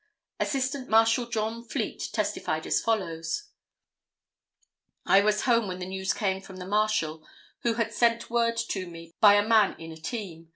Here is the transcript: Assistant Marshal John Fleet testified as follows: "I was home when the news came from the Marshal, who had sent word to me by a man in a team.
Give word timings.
Assistant 0.39 0.89
Marshal 0.89 1.27
John 1.27 1.63
Fleet 1.63 2.09
testified 2.11 2.65
as 2.65 2.81
follows: 2.81 3.51
"I 5.05 5.21
was 5.21 5.43
home 5.43 5.67
when 5.67 5.77
the 5.77 5.85
news 5.85 6.11
came 6.11 6.41
from 6.41 6.55
the 6.55 6.65
Marshal, 6.65 7.23
who 7.59 7.75
had 7.75 7.93
sent 7.93 8.27
word 8.31 8.57
to 8.69 8.87
me 8.89 9.11
by 9.21 9.35
a 9.35 9.47
man 9.47 9.79
in 9.79 9.91
a 9.91 9.97
team. 9.97 10.49